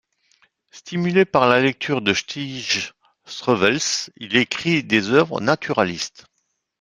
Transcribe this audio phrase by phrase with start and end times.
[0.71, 2.91] Stimulé par la lecture de Stijn
[3.25, 6.25] Streuvels, il écrit des œuvres naturalistes.